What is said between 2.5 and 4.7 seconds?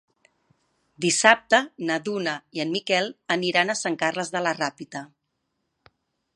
i en Miquel aniran a Sant Carles de la